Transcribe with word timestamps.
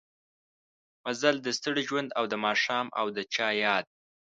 مزل 1.03 1.35
د 1.41 1.47
ستړي 1.57 1.83
ژوند 1.89 2.09
او 2.19 2.23
دا 2.31 2.37
ماښام 2.45 2.87
او 2.99 3.05
د 3.15 3.17
چا 3.33 3.47
ياد 3.63 3.85